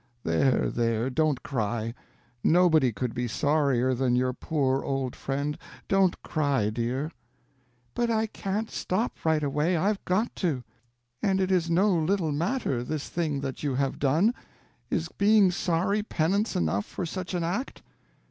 There, 0.23 0.71
there, 0.71 1.11
don't 1.11 1.43
cry—nobody 1.43 2.91
could 2.91 3.13
be 3.13 3.27
sorrier 3.27 3.93
than 3.93 4.15
your 4.15 4.33
poor 4.33 4.83
old 4.83 5.15
friend—don't 5.15 6.23
cry, 6.23 6.71
dear." 6.71 7.11
"But 7.93 8.09
I 8.09 8.25
can't 8.25 8.71
stop 8.71 9.23
right 9.23 9.43
away, 9.43 9.77
I've 9.77 10.03
got 10.05 10.35
to. 10.37 10.63
And 11.21 11.39
it 11.39 11.51
is 11.51 11.69
no 11.69 11.93
little 11.93 12.31
matter, 12.31 12.83
this 12.83 13.09
thing 13.09 13.41
that 13.41 13.61
you 13.61 13.75
have 13.75 13.99
done. 13.99 14.33
Is 14.89 15.07
being 15.07 15.51
sorry 15.51 16.01
penance 16.01 16.55
enough 16.55 16.87
for 16.87 17.05
such 17.05 17.35
an 17.35 17.43
act?" 17.43 17.83